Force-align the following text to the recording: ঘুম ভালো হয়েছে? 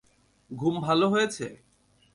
ঘুম 0.51 0.75
ভালো 0.81 1.05
হয়েছে? 1.09 1.45